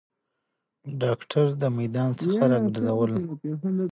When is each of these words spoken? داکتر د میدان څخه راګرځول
داکتر 1.01 1.45
د 1.61 1.63
میدان 1.77 2.09
څخه 2.19 2.43
راګرځول 2.51 3.11